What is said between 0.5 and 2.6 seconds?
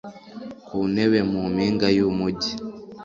ku ntebe, mu mpinga y'umugi